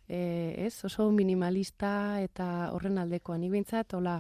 [0.09, 3.38] E, ez, oso minimalista eta horren aldekoa.
[3.38, 4.18] Ni bintzat, hola,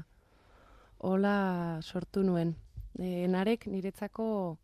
[0.98, 1.36] hola
[1.82, 2.54] sortu nuen.
[2.98, 4.58] E, narek niretzako,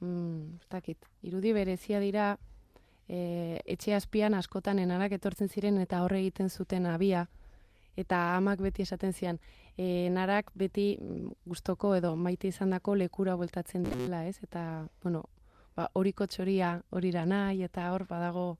[0.00, 2.34] mm, dakit, irudi berezia dira,
[3.08, 7.26] e, etxe azpian askotan enarak etortzen ziren eta horre egiten zuten abia,
[7.96, 9.38] eta amak beti esaten zian,
[9.76, 14.38] e, narak beti mm, gustoko edo maite izandako lekura bueltatzen dela, ez?
[14.42, 15.24] Eta, bueno,
[15.76, 18.56] ba, horiko txoria horira nahi, eta hor badago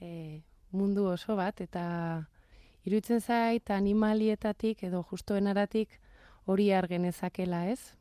[0.00, 0.42] e,
[0.72, 1.84] mundu oso bat, eta
[2.84, 6.00] iruditzen zait animalietatik edo justoenaratik
[6.46, 7.94] hori argenezakela, ez?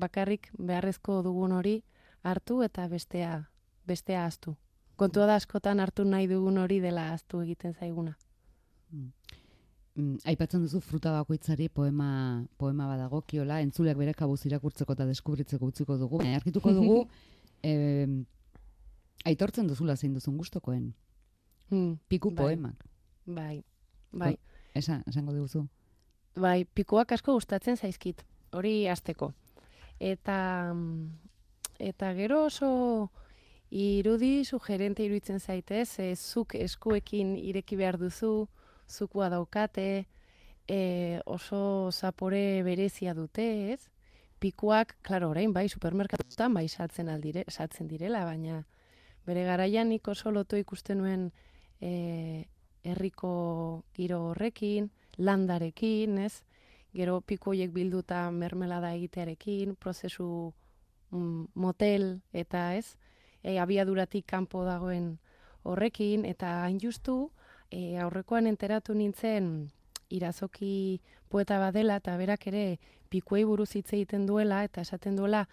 [0.00, 1.82] Bakarrik beharrezko dugun hori
[2.24, 3.44] hartu eta bestea
[3.86, 4.56] bestea ahaztu.
[4.96, 8.14] Kontua da askotan hartu nahi dugun hori dela ahaztu egiten zaiguna.
[9.94, 12.08] Mm, aipatzen duzu fruta bakoitzari poema
[12.58, 16.18] poema badago kiola entzuleak bere kabuz irakurtzeko eta deskubritzeko utziko dugu.
[16.22, 16.96] Baina arkituko dugu
[17.70, 18.08] eh,
[19.24, 20.92] aitortzen duzula zein duzun gustokoen.
[21.70, 22.44] Hmm, Piku Bai.
[22.44, 22.84] poemak.
[23.26, 23.64] bai,
[24.12, 24.36] bai.
[24.74, 25.64] Esa, esango diguzu.
[26.36, 29.32] Bai, pikuak asko gustatzen zaizkit, hori hasteko.
[30.00, 31.08] Eta mm,
[31.78, 33.10] eta gero oso
[33.70, 38.48] irudi sugerente iruditzen zaitez, e, zuk eskuekin ireki behar duzu,
[38.88, 40.06] zukua daukate,
[40.68, 43.90] e, oso zapore berezia dute, ez?
[44.40, 48.64] Pikuak, klaro, orain bai supermerkatutan bai saltzen aldire, saltzen direla, baina
[49.26, 51.30] bere garaian nik oso lotu ikusten nuen
[51.80, 52.44] e,
[52.84, 56.42] herriko giro horrekin, landarekin, ez?
[56.94, 60.52] Gero pikoiek bilduta mermelada egitearekin, prozesu
[61.10, 62.94] mm, motel eta ez?
[63.44, 65.18] E, abiaduratik kanpo dagoen
[65.62, 67.30] horrekin, eta hain justu,
[67.70, 69.70] e, aurrekoan enteratu nintzen
[70.10, 72.64] irazoki poeta badela, eta berak ere
[73.12, 75.44] pikuei buruz hitz egiten duela, eta esaten duela,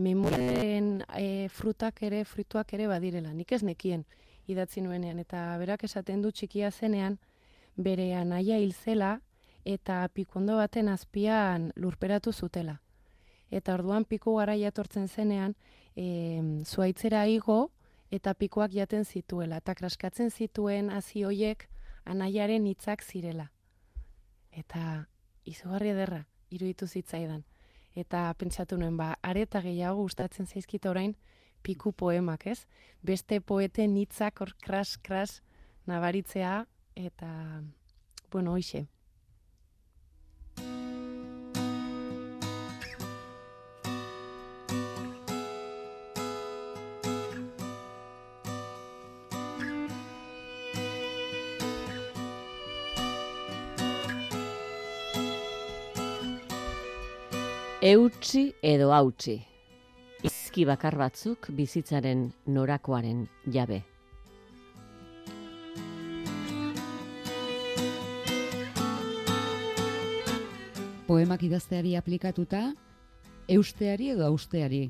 [0.00, 3.32] memoriaren e, frutak ere, frutuak ere badirela.
[3.36, 4.06] Nik ez nekien
[4.50, 7.18] idatzi nuenean, eta berak esaten du txikia zenean,
[7.76, 9.18] bere anaia hil zela,
[9.64, 12.80] eta pikondo baten azpian lurperatu zutela.
[13.50, 15.54] Eta orduan piku gara jatortzen zenean,
[16.00, 17.70] e, zuaitzera igo,
[18.10, 19.60] eta pikoak jaten zituela.
[19.60, 21.68] Eta kraskatzen zituen hasi hoiek
[22.08, 23.50] anaiaren hitzak zirela.
[24.50, 25.06] Eta
[25.46, 27.44] izugarri ederra, iruditu zitzaidan.
[27.94, 31.16] Eta pentsatu nuen, ba, areta gehiago gustatzen zaizkit orain,
[31.62, 32.64] piku poemak, ez?
[33.02, 35.42] Beste poeten hitzak hor kras-kras
[35.90, 36.64] nabaritzea,
[36.96, 37.30] eta,
[38.30, 38.86] bueno, hoxe,
[57.80, 59.38] Eutsi edo hautsi.
[60.20, 63.78] Izki bakar batzuk bizitzaren norakoaren jabe.
[71.06, 72.60] Poemak idazteari aplikatuta,
[73.48, 74.82] eusteari edo austeari?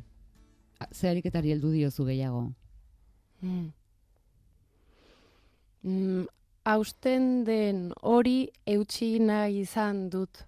[0.90, 2.42] Zehariketari heldu diozu gehiago?
[3.44, 3.70] Mm.
[5.86, 6.26] Mm,
[6.74, 10.42] austen den hori eutsi nahi izan dut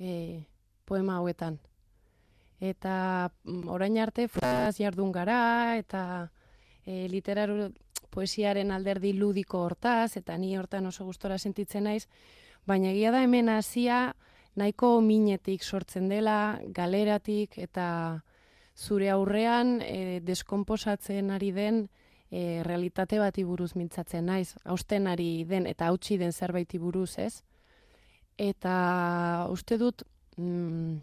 [0.00, 0.42] e,
[0.84, 1.62] poema hauetan
[2.60, 6.30] eta mm, orain arte fraz jardun gara eta
[6.86, 7.70] e, literaru
[8.10, 12.06] poesiaren alderdi ludiko hortaz eta ni hortan oso gustora sentitzen naiz
[12.66, 14.14] baina egia da hemen hasia
[14.56, 18.22] nahiko minetik sortzen dela galeratik eta
[18.76, 21.88] zure aurrean e, deskonposatzen ari den
[22.30, 27.42] e, realitate bati buruz mintzatzen naiz hausten ari den eta hautsi den zerbaiti buruz ez?
[28.36, 30.02] Eta uste dut
[30.36, 30.96] mm,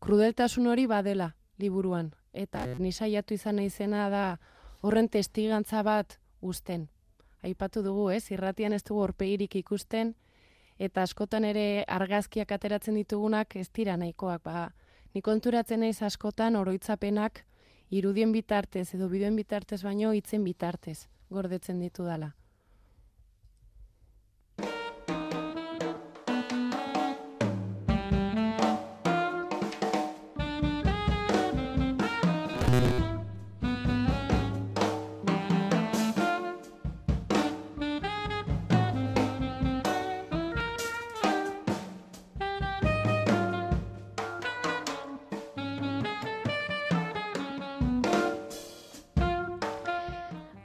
[0.00, 2.12] krudeltasun hori badela liburuan.
[2.32, 4.24] Eta ni saiatu izan naizena da
[4.82, 6.88] horren testigantza bat uzten.
[7.42, 8.30] Aipatu dugu, ez?
[8.30, 10.14] Irratian ez dugu horpegirik ikusten
[10.78, 14.42] eta askotan ere argazkiak ateratzen ditugunak ez dira nahikoak.
[14.44, 14.70] Ba,
[15.14, 17.44] ni konturatzen naiz askotan oroitzapenak
[17.90, 22.32] irudien bitartez edo bideoen bitartez baino hitzen bitartez gordetzen ditu dala.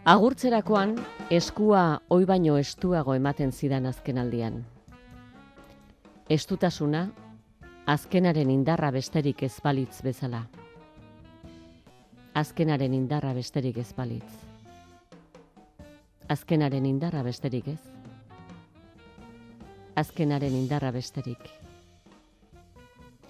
[0.06, 0.92] Agurtzerakoan,
[1.34, 4.60] eskua oi baino estuago ematen zidan azkenaldian.
[6.30, 7.08] Estutasuna,
[7.90, 10.44] azkenaren indarra besterik ez balitz bezala.
[12.38, 14.30] Azkenaren indarra besterik ez balitz.
[16.30, 17.82] Azkenaren indarra besterik ez.
[19.96, 21.50] Azkenaren indarra besterik.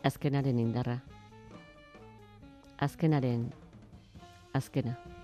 [0.04, 1.00] Azkenaren indarra.
[2.84, 3.54] Azkenaren
[4.52, 5.15] azkena.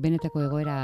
[0.00, 0.76] Benetako egoera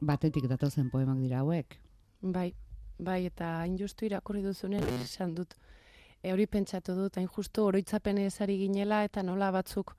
[0.00, 1.78] batetik datozen poemak dira hauek.
[2.22, 2.52] Bai,
[2.98, 5.56] bai, eta hain justu irakurri duzunen esan dut.
[6.22, 9.96] E, hori pentsatu dut, hain justu oroitzapen ezari ginela eta nola batzuk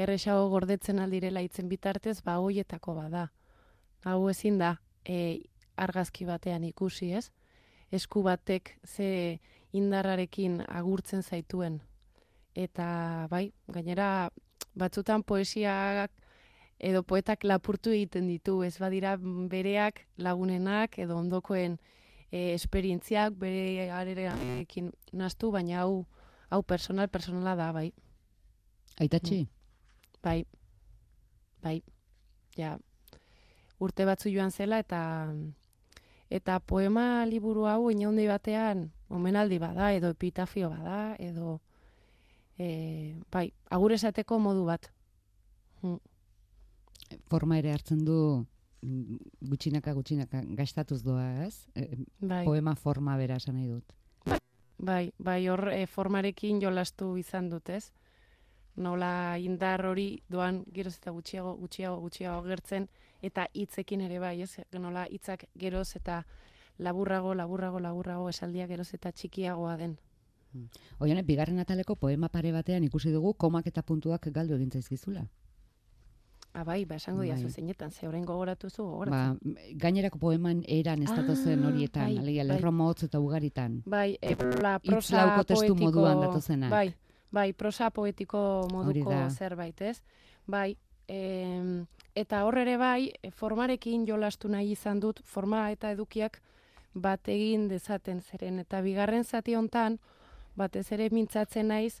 [0.00, 3.26] erresago gordetzen aldirela itzen bitartez, ba hoietako bada.
[4.04, 5.40] Hau ezin da, e,
[5.76, 7.30] argazki batean ikusi ez,
[7.92, 9.40] esku batek ze
[9.76, 11.80] indarrarekin agurtzen zaituen.
[12.56, 14.30] Eta bai, gainera
[14.76, 16.12] batzutan poesiak
[16.78, 21.78] edo poetak lapurtu egiten ditu, ez badira bereak lagunenak edo ondokoen
[22.30, 26.04] e, esperientziak bere arerekin naztu, baina hau
[26.50, 27.90] hau personal personala da, bai.
[29.00, 29.42] Aitatxi?
[29.42, 29.48] Mm.
[30.22, 30.44] Bai,
[31.62, 31.80] bai,
[32.56, 32.76] ja,
[33.80, 35.00] urte batzu joan zela eta
[36.30, 41.60] eta poema liburu hau inaundi batean omenaldi bada edo epitafio bada edo
[42.58, 44.90] e, bai, agur esateko modu bat.
[45.82, 46.15] Mm
[47.30, 48.46] forma ere hartzen du
[48.82, 49.16] mm,
[49.50, 51.66] gutxinaka gutxinaka gastatuz doa, ez?
[51.74, 51.88] E,
[52.20, 52.44] bai.
[52.44, 53.94] Poema forma bera esan nahi dut.
[54.78, 57.92] Bai, bai, hor e, formarekin jolastu izan dut, ez?
[58.76, 62.88] nola indar hori doan geroz eta gutxiago, gutxiago, gutxiago gertzen,
[63.24, 64.60] eta hitzekin ere bai, ez?
[64.78, 66.22] Nola hitzak geroz eta
[66.78, 69.96] laburrago, laburrago, laburrago esaldia geroz eta txikiagoa den.
[71.00, 75.26] Oian, bigarren ataleko poema pare batean ikusi dugu komak eta puntuak galdu egin zaizkizula.
[76.56, 77.26] Ah, bai, ba, esango bai.
[77.28, 79.36] diazu zeinetan, ze orain gogoratu zu Ba,
[79.76, 82.72] gainerako poeman eran ez zen ah, horietan, bai, alegia, bai.
[82.72, 83.82] motz eta ugaritan.
[83.84, 86.70] Bai, e, la prosa testu poetiko, moduan datozenak.
[86.70, 86.94] Bai,
[87.30, 90.00] bai, prosa poetiko moduko zerbait, ez?
[90.46, 96.40] Bai, e, eta hor ere bai, formarekin jolastu nahi izan dut, forma eta edukiak
[96.94, 98.60] bat egin dezaten zeren.
[98.60, 99.98] Eta bigarren zati hontan,
[100.56, 102.00] batez ere mintzatzen naiz,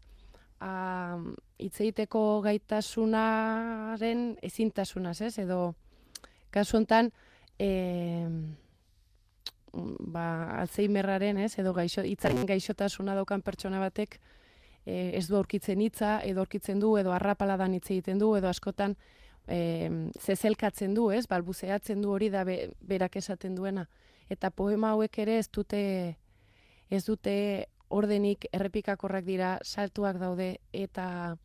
[0.60, 1.16] a,
[1.58, 5.38] itzeiteko gaitasunaren ezintasunaz, ez?
[5.42, 5.74] Edo,
[6.54, 7.10] kasu hontan,
[7.58, 8.28] e,
[9.72, 10.26] ba,
[10.62, 11.58] alzheimerraren, ez?
[11.60, 14.18] Edo gaixo, itzaren gaixotasuna daukan pertsona batek,
[14.84, 18.96] e, ez du aurkitzen hitza, edo aurkitzen du, edo arrapaladan hitz egiten du, edo askotan
[19.48, 19.90] e,
[20.20, 21.26] zezelkatzen du, ez?
[21.30, 23.86] Balbuzeatzen du hori da berak esaten duena.
[24.30, 25.82] Eta poema hauek ere ez dute
[26.90, 31.36] ez dute ordenik errepikakorrak dira, saltuak daude, eta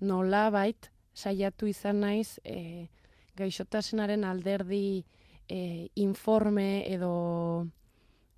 [0.00, 2.88] nola bait, saiatu izan naiz, e,
[3.36, 5.04] gaixotasenaren alderdi
[5.48, 7.66] e, informe edo,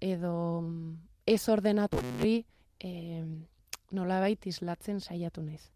[0.00, 0.34] edo
[1.26, 2.44] ez ordenatu hori,
[2.80, 3.24] e,
[3.92, 5.70] nola islatzen saiatu naiz.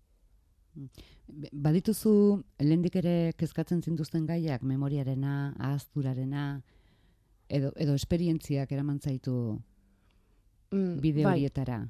[1.52, 6.62] Badituzu, lehendik ere kezkatzen zintuzten gaiak, memoriarena, ahazturarena,
[7.48, 9.60] edo, edo esperientziak eraman zaitu
[10.70, 11.34] mm, bide bai.
[11.38, 11.80] horietara?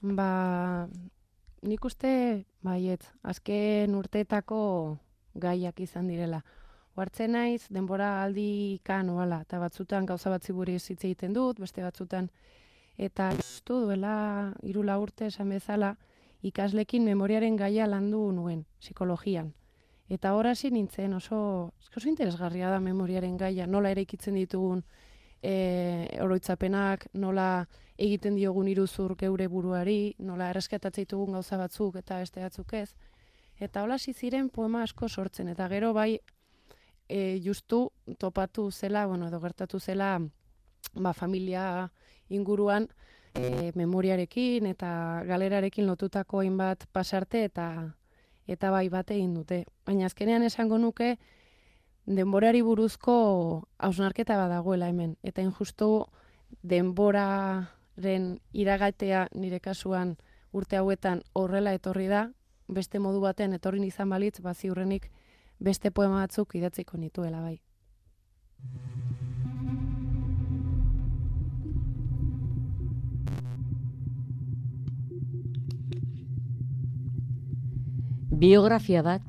[0.00, 0.86] Ba,
[1.62, 4.60] nik uste, baiet, azken urteetako
[5.34, 6.42] gaiak izan direla.
[6.96, 11.82] Huartzen naiz, denbora aldi kan, oala, eta batzutan gauza batzi buri hitz egiten dut, beste
[11.84, 12.30] batzutan,
[12.96, 15.96] eta justu duela irula urte esan bezala,
[16.42, 19.52] ikaslekin memoriaren gaia landu nuen, psikologian.
[20.08, 24.84] Eta hasi nintzen oso, oso interesgarria da memoriaren gaia, nola ere ikitzen ditugun
[25.46, 32.42] e, oroitzapenak, nola egiten diogun iruzur geure buruari, nola erresketatzen ditugun gauza batzuk eta beste
[32.42, 32.90] batzuk ez.
[33.62, 36.18] Eta hola ziren poema asko sortzen, eta gero bai
[37.08, 40.18] e, justu topatu zela, bueno, edo gertatu zela
[40.94, 41.90] ba, familia
[42.28, 42.88] inguruan
[43.34, 47.94] e, memoriarekin eta galerarekin lotutako hainbat pasarte eta
[48.46, 49.64] eta bai bate egin dute.
[49.86, 51.16] Baina azkenean esango nuke,
[52.06, 55.16] denborari buruzko hausnarketa badagoela hemen.
[55.22, 56.06] Eta injustu
[56.62, 60.16] denboraren iragatea nire kasuan
[60.52, 62.30] urte hauetan horrela etorri da,
[62.68, 65.10] beste modu baten etorri izan balitz, bazi hurrenik
[65.58, 67.60] beste poema batzuk idatziko nituela bai.
[78.36, 79.22] Biografia bat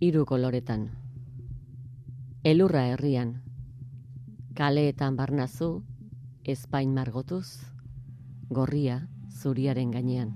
[0.00, 0.99] hiru koloretan.
[2.42, 3.42] Elurra herrian.
[4.56, 5.82] Kaleetan barnazu,
[6.48, 7.60] espain margotuz,
[8.48, 8.94] gorria
[9.28, 10.30] zuriaren gainean.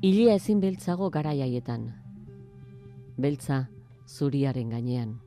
[0.00, 1.82] Ilia ezin beltzago garaiaietan.
[3.20, 3.58] Beltza
[4.06, 5.18] zuriaren gainean.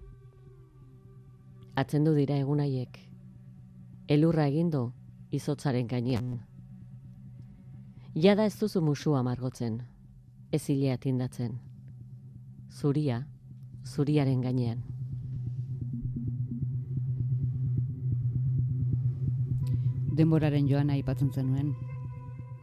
[1.76, 2.98] Atzendu dira egunaiek.
[4.08, 4.88] Elurra egindu
[5.30, 6.40] izotzaren gainean.
[8.16, 9.84] Jada ez duzu musua margotzen.
[10.52, 11.60] Ez ilea tindatzen.
[12.72, 13.22] Zuria,
[13.86, 14.82] zuriaren gainean.
[20.22, 21.74] Denboraren joan aipatzen zenuen.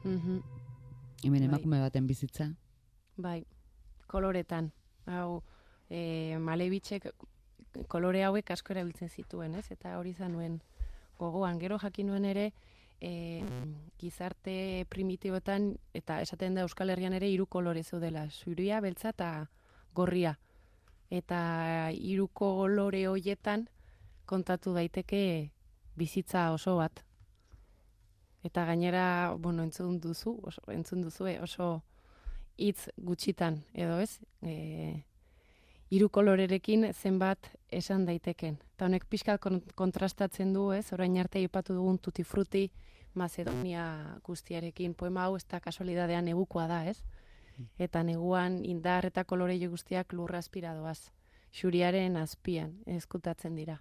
[0.04, 0.40] Mhm.
[1.24, 1.48] Hemen bai.
[1.48, 2.52] emakume baten bizitza.
[3.16, 3.44] Bai.
[4.06, 4.72] Koloretan.
[5.06, 5.42] Hau
[5.90, 7.10] eh Malebitzek
[7.88, 9.70] kolore hauek asko erabiltzen zituen, ez?
[9.70, 10.60] Eta hori zanuen
[11.18, 12.52] gogoan gero jakin nuen ere
[13.00, 13.42] e,
[13.98, 19.48] gizarte primitiboetan eta esaten da Euskal Herrian ere hiru kolore zeudela, zuria, beltza eta
[19.94, 20.38] gorria.
[21.10, 23.68] Eta hiru kolore hoietan
[24.26, 25.50] kontatu daiteke
[25.96, 27.07] bizitza oso bat.
[28.44, 31.82] Eta gainera, bueno, entzun duzu, oso, entzun duzu, oso
[32.56, 34.20] hitz gutxitan, edo ez?
[34.42, 35.04] E,
[35.90, 38.58] iru kolorerekin zenbat esan daiteken.
[38.76, 39.38] Eta honek pixka
[39.74, 40.92] kontrastatzen du, ez?
[40.92, 42.68] Orain arte ipatu dugun tuti fruti
[43.14, 44.94] Macedonia guztiarekin.
[44.94, 47.02] Poema hau ez da kasualidadean negukoa da, ez?
[47.78, 51.10] Eta neguan indar eta kolore guztiak lurra aspiradoaz.
[51.50, 53.80] Xuriaren azpian, eskutatzen dira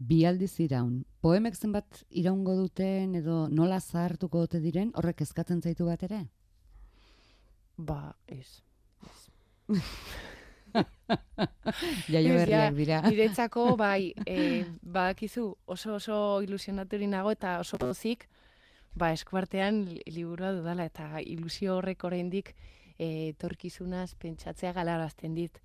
[0.00, 1.04] bi aldiz iraun.
[1.20, 6.24] Poemek zenbat iraungo duten edo nola zahartuko dute diren, horrek eskatzen zaitu bat ere?
[7.76, 8.62] Ba, ez.
[12.12, 13.00] Jaio berriak dira.
[13.14, 18.28] Iretzako, bai, e, badakizu oso oso ilusionaturi nago eta oso pozik,
[18.94, 22.54] ba, eskuartean liburua dudala, eta ilusio horrek oraindik
[22.98, 25.60] e, torkizunaz pentsatzea galarazten dit.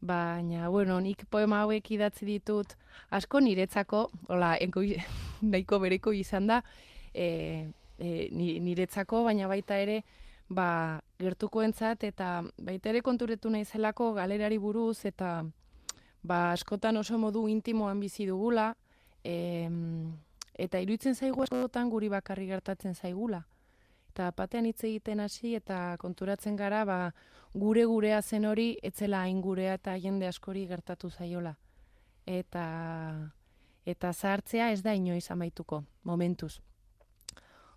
[0.00, 2.72] Baina, bueno, nik poema hauek idatzi ditut,
[3.12, 4.94] asko niretzako, hola, engoi,
[5.52, 6.62] nahiko bereko izan da,
[7.12, 10.00] e, e, niretzako, baina baita ere,
[10.48, 15.44] ba, gertuko entzat, eta baita ere konturetu nahi zelako galerari buruz, eta
[16.22, 18.72] ba, askotan oso modu intimoan bizi dugula,
[19.22, 19.68] e,
[20.56, 23.44] eta iruditzen zaigu askotan guri bakarri gertatzen zaigula.
[24.10, 27.12] Eta batean hitz egiten hasi eta konturatzen gara, ba,
[27.54, 31.54] gure gurea zen hori, etzela hain gurea eta jende askori gertatu zaiola.
[32.26, 32.64] Eta,
[33.86, 36.56] eta zahartzea ez da inoiz amaituko, momentuz.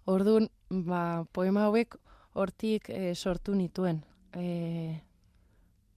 [0.10, 0.50] Orduan,
[0.90, 2.00] ba, poema hauek
[2.34, 4.02] hortik e, sortu nituen.
[4.34, 4.98] E,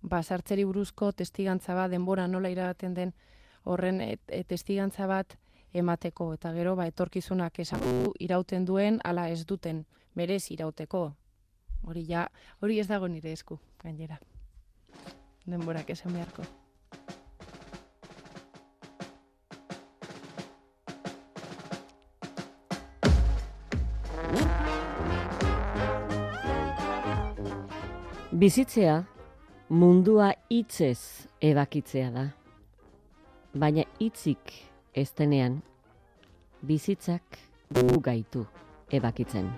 [0.02, 3.16] ba, sartzeri buruzko testigantza bat, denbora nola irabaten den
[3.64, 5.38] horren e, e, testigantza bat
[5.72, 6.34] emateko.
[6.36, 7.80] Eta gero, ba, etorkizunak esan
[8.20, 11.12] irauten duen, ala ez duten, berez irauteko.
[11.86, 12.26] Hori ja,
[12.60, 14.18] hori ez dago nire esku, gainera.
[15.46, 16.46] Denborak esan beharko.
[28.36, 28.98] Bizitzea
[29.68, 32.26] mundua hitzez ebakitzea da.
[33.56, 34.52] Baina hitzik
[34.92, 35.62] ez denean
[36.60, 37.40] bizitzak
[37.72, 38.44] gu gaitu
[38.92, 39.48] ebakitzen.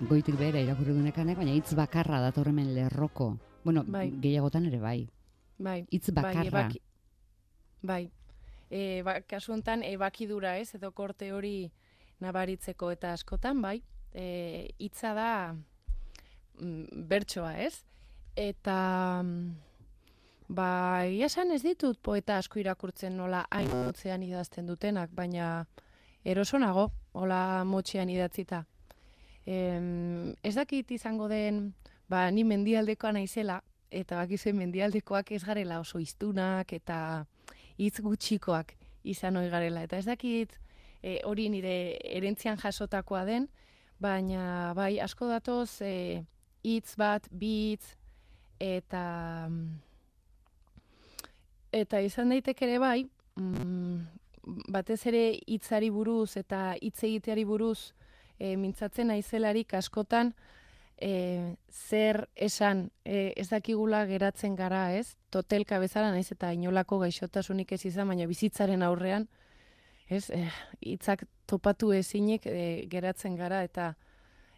[0.00, 3.36] Goitik bera irakurri dunekanek, baina hitz bakarra datorremen lerroko.
[3.64, 4.10] Bueno, bai.
[4.20, 5.08] gehiagotan ere bai.
[5.58, 5.86] Bai.
[5.90, 6.68] Hitz bai, bakarra.
[6.68, 6.80] Bai,
[7.82, 8.04] bai.
[8.70, 11.70] E, ba, kasu honetan ebakidura ez, edo korte hori
[12.20, 13.80] nabaritzeko eta askotan, bai
[14.16, 15.30] e, hitza da
[16.60, 17.84] mm, bertsoa, ez?
[18.36, 19.50] Eta mm,
[20.56, 20.68] ba,
[21.06, 25.66] esan ez ditut poeta asko irakurtzen nola hain motzean idazten dutenak, baina
[26.24, 28.64] erosonago, hola motxean idatzita.
[29.46, 29.56] E,
[30.42, 31.70] ez dakit izango den,
[32.10, 36.98] ba, ni mendialdekoa naizela, eta bakizuen mendialdekoak ez garela oso iztunak eta
[37.78, 38.74] hitz gutxikoak
[39.06, 39.84] izan hori garela.
[39.86, 40.56] Eta ez dakit
[41.02, 43.48] e, hori nire erentzian jasotakoa den,
[44.02, 46.24] baina bai asko datoz e,
[46.66, 47.94] hitz bat, bitz
[48.60, 49.48] eta
[51.76, 53.96] eta izan daiteke ere bai, mm,
[54.72, 57.92] batez ere hitzari buruz eta hitz egiteari buruz
[58.38, 60.34] e, mintzatzen naizelarik askotan
[60.98, 65.16] e, zer esan e, ez dakigula geratzen gara, ez?
[65.30, 69.28] Totelka bezala naiz eta inolako gaixotasunik ez izan, baina bizitzaren aurrean
[70.08, 70.30] ez,
[70.80, 73.94] hitzak topatu ezinek e, geratzen gara eta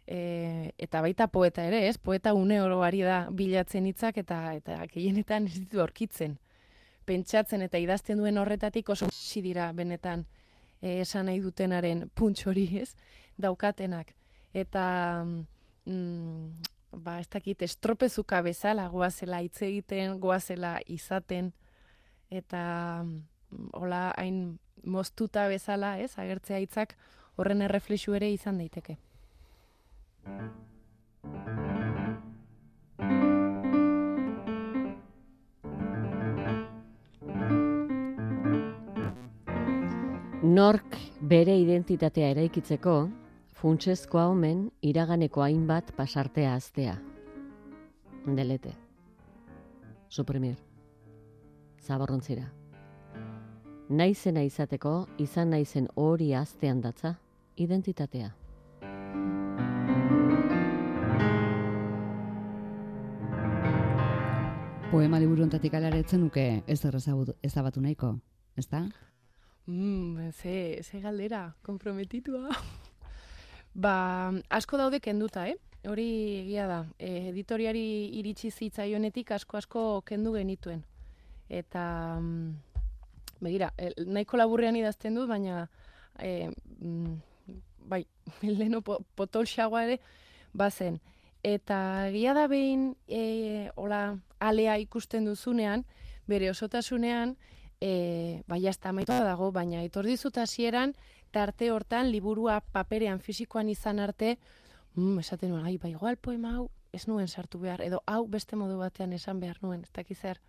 [0.06, 1.98] e, eta baita poeta ere, ez?
[1.98, 6.38] Poeta une oro ari da bilatzen hitzak eta eta gehienetan ez ditu aurkitzen.
[7.08, 9.08] Pentsatzen eta idazten duen horretatik oso
[9.42, 10.26] dira benetan
[10.80, 12.94] e, esan nahi dutenaren punts hori, ez?
[13.38, 14.12] Daukatenak.
[14.52, 14.84] Eta
[15.24, 16.50] mm,
[16.92, 21.52] ba, ez dakit estropezuka bezala goazela hitz egiten, goazela izaten
[22.30, 26.94] eta mm, hola hain moztuta bezala, ez, agertzea hitzak
[27.36, 28.98] horren erreflexu ere izan daiteke.
[40.48, 40.96] Nork
[41.30, 42.94] bere identitatea eraikitzeko,
[43.62, 46.96] funtsezkoa omen iraganeko hainbat pasartea aztea.
[48.36, 48.76] Delete.
[50.08, 50.56] Suprimir.
[51.86, 52.48] Zaborrontzira
[53.88, 57.14] naizena izateko izan naizen hori aztean datza
[57.56, 58.30] identitatea.
[64.90, 66.80] Poema liburu ontatik alaretzen nuke ez
[67.42, 68.18] ezabatu nahiko,
[68.56, 68.86] ez da?
[69.66, 72.48] Mm, ze, ze galdera, komprometitua.
[73.78, 73.94] Ba,
[74.50, 75.56] asko daude kenduta, eh?
[75.88, 76.08] Hori
[76.42, 76.78] egia da.
[76.98, 77.84] E, editoriari
[78.18, 80.82] iritsi zitzaionetik asko-asko kendu genituen.
[81.48, 81.84] Eta...
[82.20, 82.56] Mm,
[83.40, 83.70] begira,
[84.06, 85.68] nahiko laburrean idazten dut, baina
[86.18, 86.50] e,
[87.88, 88.02] bai,
[88.42, 90.00] leheno potol xagoa ere,
[90.52, 90.98] bazen.
[91.46, 95.84] Eta gila da behin, e, hola, alea ikusten duzunean,
[96.26, 97.36] bere osotasunean,
[97.80, 100.94] e, bai, jazta dago, baina etordizut hasieran
[101.38, 104.36] tarte hortan, liburua paperean, fisikoan izan arte,
[104.94, 108.78] mm, esaten nuen, bai, igual poema hau, ez nuen sartu behar, edo hau beste modu
[108.80, 110.40] batean esan behar nuen, ez dakiz zer.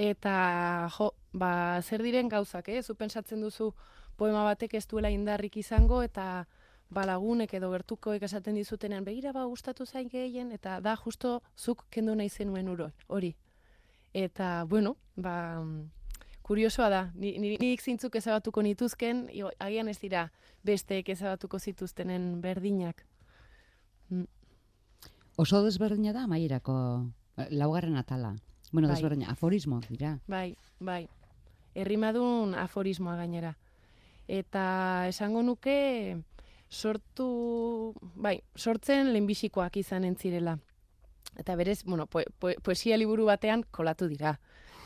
[0.00, 2.82] Eta, jo, ba, zer diren gauzak, eh?
[2.82, 3.74] Zu pensatzen duzu
[4.16, 6.46] poema batek ez duela indarrik izango, eta
[6.90, 11.84] ba, lagunek edo gertukoek esaten dizutenean, begira ba, gustatu zain gehien, eta da, justo, zuk
[11.90, 13.34] kendu nahi zenuen uro, hori.
[14.14, 15.34] Eta, bueno, ba,
[16.50, 17.00] kuriosoa da.
[17.14, 19.28] Ni, ni, nik zintzuk ezabatuko nituzken,
[19.62, 20.24] agian ez dira
[20.66, 23.04] besteek ezabatuko zituztenen berdinak.
[24.10, 24.26] Mm.
[25.38, 26.74] Oso desberdina da amaierako
[27.38, 28.34] eh, laugarren atala.
[28.72, 28.96] Bueno, bai.
[28.96, 30.16] desberdina, aforismoak dira.
[30.26, 31.04] Bai, bai.
[31.78, 33.54] Errimadun aforismoa gainera.
[34.26, 34.64] Eta
[35.06, 36.18] esango nuke
[36.66, 37.30] sortu,
[38.14, 40.58] bai, sortzen lehenbizikoak izan entzirela.
[41.38, 44.40] Eta berez, bueno, poesia liburu batean kolatu dira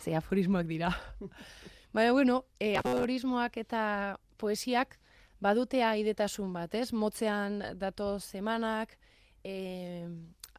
[0.05, 0.93] ze aforismoak dira.
[1.95, 4.99] Baina, bueno, e, aforismoak eta poesiak
[5.41, 6.93] badutea idetasun bat, ez?
[6.93, 8.97] Motzean dato semanak,
[9.45, 9.55] e,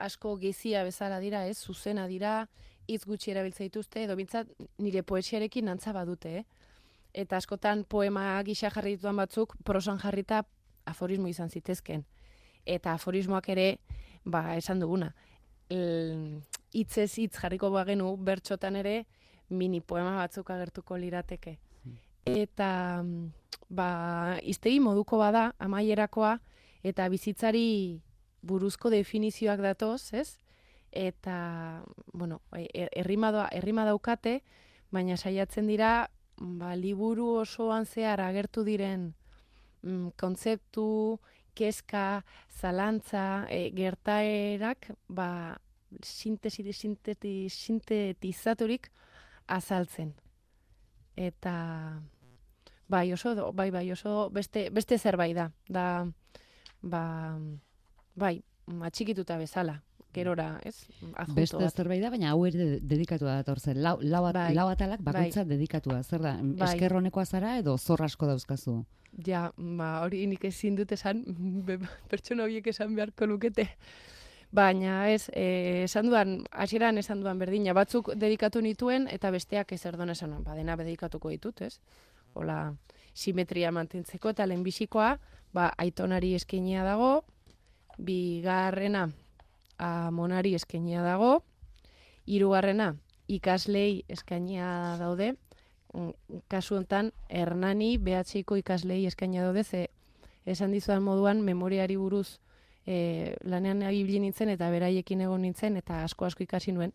[0.02, 1.58] asko gezia bezala dira, ez?
[1.60, 2.48] Zuzena dira,
[2.88, 4.50] hitz gutxi erabiltza dituzte, edo bintzat
[4.82, 6.46] nire poesiarekin nantza badute, eh?
[7.16, 10.42] Eta askotan poema gisa jarri dituan batzuk, prosan jarrita
[10.86, 12.04] aforismo izan zitezken.
[12.66, 13.68] Eta aforismoak ere,
[14.26, 15.14] ba, esan duguna,
[16.76, 19.06] hitzez hitz jarriko bagenu bertxotan ere,
[19.50, 21.58] mini poema batzuk agertuko lirateke.
[21.84, 21.98] Hmm.
[22.26, 22.70] Eta
[23.70, 26.38] ba, iztegi moduko bada amaierakoa
[26.86, 28.02] eta bizitzari
[28.46, 30.38] buruzko definizioak datoz, ez?
[30.92, 31.84] Eta,
[32.14, 34.40] bueno, e, e, errima, errima daukate,
[34.94, 39.10] baina saiatzen dira, ba, liburu osoan zehar agertu diren
[39.82, 41.20] mm, kontzeptu,
[41.56, 42.24] keska,
[42.60, 45.58] zalantza, e, gertaerak, ba,
[46.04, 48.92] sintesi, sinteti, sintetizaturik,
[49.48, 50.14] azaltzen.
[51.16, 52.02] Eta
[52.88, 55.52] bai oso bai bai oso beste beste zerbait da.
[55.68, 56.08] Da
[56.82, 57.38] ba
[58.16, 58.44] bai,
[58.82, 59.82] atxikituta bezala
[60.16, 60.88] gerora, ez?
[61.14, 61.76] Adjunto Beste bat.
[61.76, 63.82] zerbait da, baina hau ere dedikatua da torzen.
[63.84, 65.58] Lau, lau, bai, lau atalak bakoitza bai.
[65.58, 66.02] dedikatua.
[66.04, 66.70] Zer da, bai.
[66.70, 68.78] eskerronekoa zara edo zor asko dauzkazu?
[69.28, 71.24] Ja, ba, hori nik ezin dut esan,
[72.12, 73.68] pertsona horiek esan beharko lukete.
[74.56, 79.82] Baina ez, e, esan duan, hasieran esan duan berdina, batzuk dedikatu nituen eta besteak ez
[79.90, 81.80] erdon esan duan, badena dedikatuko ditut, ez?
[82.40, 82.60] Hola,
[83.14, 85.10] simetria mantentzeko eta lehenbizikoa,
[85.56, 87.26] ba, aitonari eskenia dago,
[87.98, 89.10] bigarrena
[89.82, 91.34] amonari eskenia dago,
[92.26, 92.94] hirugarrena
[93.28, 95.34] ikaslei eskainia daude,
[95.94, 99.90] mm, kasu honetan Hernani BHiko ikaslei eskainia daude, ze
[100.46, 102.40] esan dizuan moduan memoriari buruz
[102.88, 106.94] e, lanean ibili nintzen eta beraiekin egon nintzen eta asko asko ikasi nuen.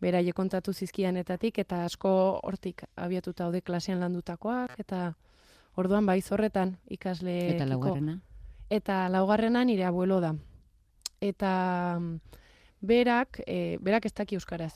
[0.00, 5.12] Beraie kontatu zizkianetatik eta asko hortik abiatuta daude klasean landutakoak eta
[5.76, 8.20] orduan bai zorretan ikasle eta laugarrena
[8.70, 10.34] eta laugarrena nire abuelo da.
[11.20, 12.40] Eta mm,
[12.80, 14.74] berak, e, berak ez daki euskaraz.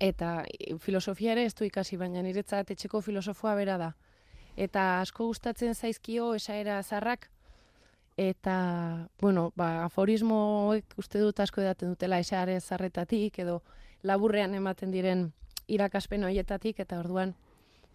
[0.00, 3.92] Eta e, filosofia ere ez du ikasi, baina niretzat etxeko filosofoa bera da.
[4.56, 7.30] Eta asko gustatzen zaizkio esaera zarrak,
[8.16, 13.62] Eta, bueno, ba, aforismo uste dut asko edaten dutela esare zarretatik, edo
[14.02, 15.30] laburrean ematen diren
[15.66, 17.34] irakaspen horietatik, eta orduan,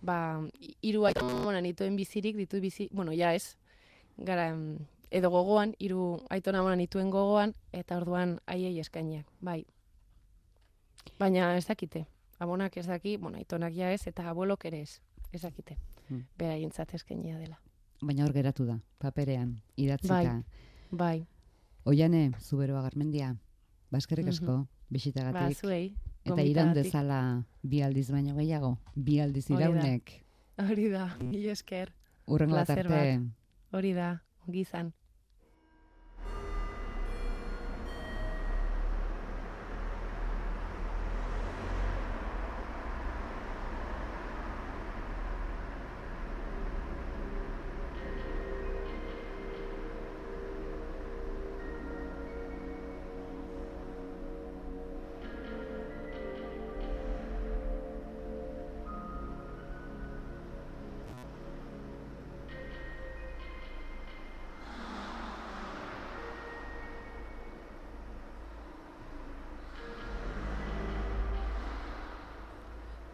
[0.02, 0.42] ba,
[0.82, 3.58] iru aitona nituen bizirik, ditu bizi, bueno, ja ez,
[4.18, 4.50] gara,
[5.12, 9.66] edo gogoan, iru aitona mona nituen gogoan, eta orduan aiei eskainiak, bai.
[11.20, 12.08] Baina ez dakite,
[12.40, 15.00] abonak ez daki, bueno, aitonak ja ez, eta abuelok ere ez,
[15.32, 15.78] ez dakite,
[16.10, 16.26] hmm.
[16.38, 17.62] bera jintzat eskainia dela
[18.02, 20.22] baina hor geratu da, paperean, idatzita.
[20.24, 20.44] Bai,
[20.92, 21.28] bai.
[21.86, 23.36] Oiane, zuberoa garmendia,
[23.92, 24.68] baskerrik asko, mm -hmm.
[24.90, 25.42] bisitagatik.
[25.42, 25.96] Ba, zuei,
[26.28, 27.20] Eta iran dezala
[27.64, 30.12] bi aldiz baino gehiago, bi aldiz iraunek.
[30.58, 31.94] Hori da, hori esker.
[32.28, 33.22] Urrengo arte.
[33.72, 34.22] Hori da,
[34.52, 34.92] gizan.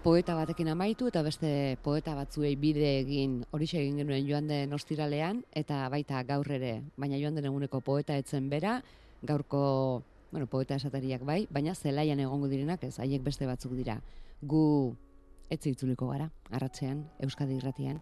[0.04, 1.50] Poeta batekin amaitu eta beste
[1.84, 7.16] poeta batzuei bide egin horixe egin genuen joan den ostiralean eta baita gaur ere, baina
[7.22, 8.82] joan den eguneko poeta etzen bera,
[9.24, 14.02] gaurko bueno, poeta esatariak bai, baina zelaian egongo direnak ez, haiek beste batzuk dira.
[14.42, 14.66] Gu
[15.50, 18.02] etzi itzuliko gara, arratzean, Euskadi irratian,